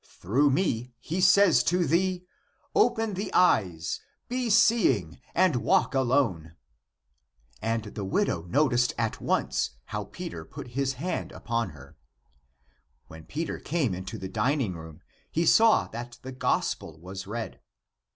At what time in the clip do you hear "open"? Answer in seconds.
2.73-3.13